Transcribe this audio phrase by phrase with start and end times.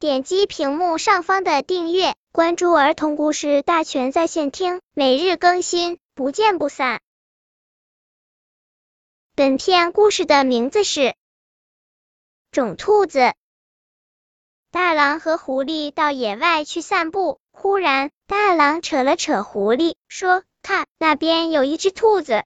[0.00, 7.00] 点击屏幕上方的订阅，关注儿童故事大全在线听，每日更新，不见不散。
[9.34, 11.00] 本片故事的名字是
[12.52, 13.18] 《种兔子》。
[14.70, 22.44] 大狼和狐狸到野外去散步，忽然大狼扯了扯狐狸，说：“看，那边有一只兔子。”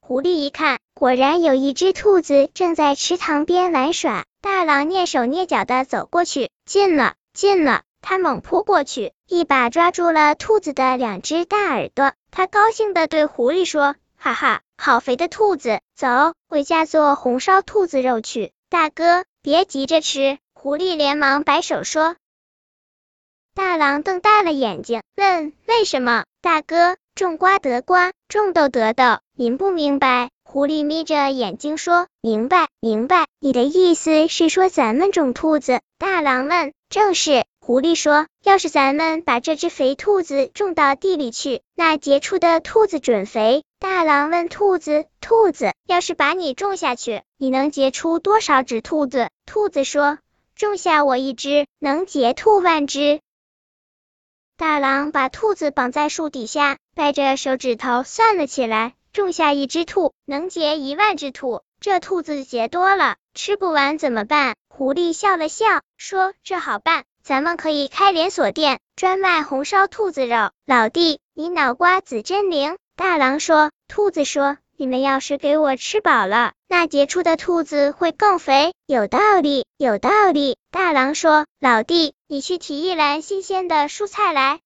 [0.00, 4.26] 狐狸一看，果然有一只兔子正在池塘边玩耍。
[4.42, 12.14] 大狼蹑手蹑脚的走过去，近了，近了，他猛扑过去，一把抓住了兔子的两只大耳朵。
[12.30, 20.38] 他高兴的对狐狸说：“哈哈，好肥的兔子，走，回家做红烧兔子肉去。”大哥，别急着吃。
[20.54, 22.16] 狐狸连忙摆手说。
[23.54, 30.30] 大狼瞪大了眼睛，问：“为什么？”大哥，种瓜得瓜，种豆得豆，您不明白？
[30.44, 33.26] 狐狸眯着眼睛说：“明白，明白。
[33.42, 50.18] 你的意思是说咱们种兔子？”大狼问：“正是。”狐狸说：“要是咱们把这只肥兔子种到地里去，那结出的兔子准肥。”大狼问兔子：“兔子，要是把你种下去，你能结出多少只兔子？”兔子说
[50.54, 53.20] ：“种下我一只，能结兔万只。”
[54.58, 61.62] 大狼把兔子绑在树底下，掰着手指头算了起来，种下一只兔，能结一万只兔。
[61.80, 64.54] 这兔子结多了，吃不完怎么办？
[64.68, 72.76] 狐狸笑了笑，说：“这好办，咱们可以开连锁店，专卖红烧兔子肉。”老弟，你脑瓜子真灵。
[72.96, 73.70] 大狼说。
[73.88, 80.58] 兔子说：“你们要是给我吃饱了，那结出的兔子会更肥。”有道理，有道理。
[80.70, 84.60] 大狼说：“老弟。”你去提一篮新鲜的蔬菜来。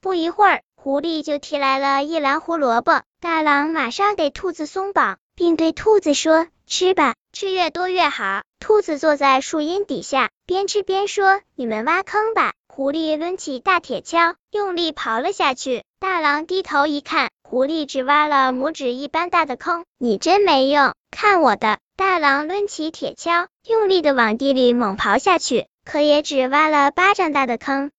[0.00, 3.02] 不一会儿，狐狸就提来了一篮胡萝卜。
[3.20, 15.84] 大狼马上给兔子松绑，并对兔子说：“吃吧，吃越多越好。”兔子坐在树荫底下，边吃边说：“你们挖坑吧。”狐狸抡起大铁锹，用力刨了下去。
[16.00, 19.84] 大狼低头一看，狐狸只挖了拇指一般大的坑。
[19.98, 21.78] 你真没用，看我的！
[21.96, 25.66] 大狼抡起铁锹，用力的往地里猛刨下去。
[25.84, 27.90] 可也只挖了巴掌大的坑。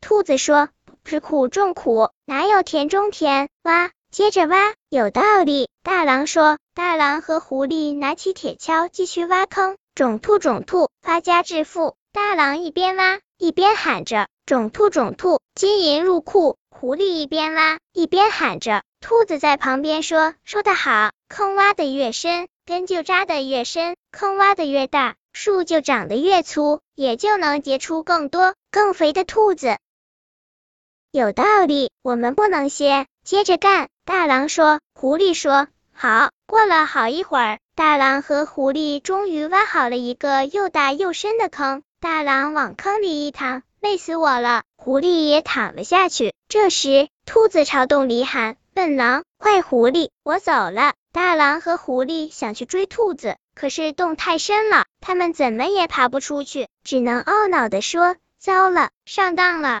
[0.00, 0.70] 兔子说
[1.04, 5.68] ：“吃苦中苦，哪有甜中甜？”挖，接着挖，有道理。
[5.82, 6.56] 大狼说。
[6.72, 11.96] 大狼和狐狸拿起铁锹继续挖坑，种兔种兔，发家致富。
[12.12, 18.84] 大狼一边挖一边喊着：“种兔种兔，金银入库。”狐狸一边挖一边喊着。
[19.02, 29.76] 兔子在旁边说：“说得好，坑挖的越深，根就扎的越深，坑挖的越大。”树就长得越粗，也就能结出更多更肥的兔子。
[31.10, 33.88] 有道理，我们不能歇，接着干。
[34.04, 34.78] 大狼说。
[34.94, 36.30] 狐狸说好。
[36.46, 41.82] 过了好一会儿，大狼和狐狸终于挖好了一个又大又深的坑。
[42.00, 44.62] 大狼往坑里一躺，累死我了。
[44.76, 46.34] 狐狸也躺了下去。
[46.48, 53.36] 这时，兔子朝洞里喊：“笨狼，坏狐狸，我走了。”大狼和狐狸想去追兔子。
[53.56, 59.80] 可是洞太深了，他们怎么也爬不出去，只能懊恼的说：“糟了，上当了。”